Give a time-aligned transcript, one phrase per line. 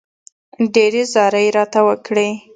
[0.73, 2.29] ډېرې زارۍ راته وکړې.